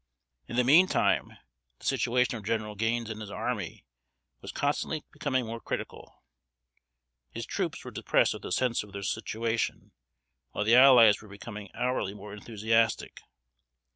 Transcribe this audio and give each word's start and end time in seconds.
In 0.47 0.55
the 0.55 0.63
meantime, 0.63 1.37
the 1.77 1.85
situation 1.85 2.35
of 2.35 2.43
General 2.43 2.73
Gaines 2.73 3.07
and 3.11 3.21
his 3.21 3.29
army 3.29 3.85
was 4.41 4.51
constantly 4.51 5.03
becoming 5.11 5.45
more 5.45 5.59
critical. 5.61 6.23
His 7.29 7.45
troops 7.45 7.85
were 7.85 7.91
depressed 7.91 8.33
with 8.33 8.43
a 8.45 8.51
sense 8.51 8.81
of 8.81 8.93
their 8.93 9.03
situation; 9.03 9.91
while 10.53 10.63
the 10.65 10.73
allies 10.75 11.21
were 11.21 11.29
becoming 11.29 11.69
hourly 11.75 12.15
more 12.15 12.33
enthusiastic. 12.33 13.21